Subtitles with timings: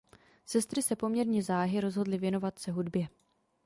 [0.45, 3.07] Sestry se poměrně záhy rozhodly věnovat se hudbě.